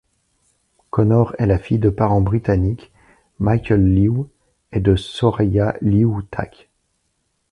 [0.89, 2.91] Connor est la fille de parents britanniques,
[3.37, 4.27] Michael Lewe
[4.71, 6.69] et de Soraya Lewe-Tacke.